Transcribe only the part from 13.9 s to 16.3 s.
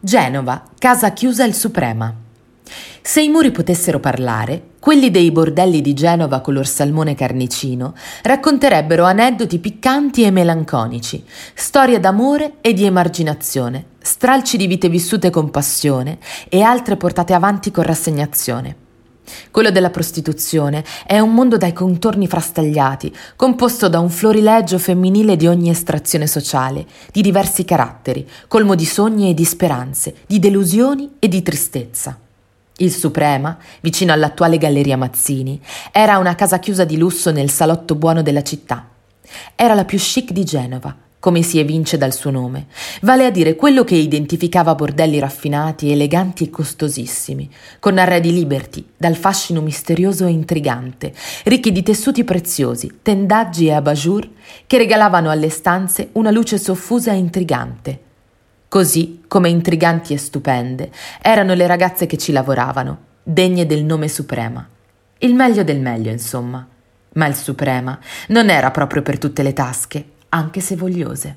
stralci di vite vissute con passione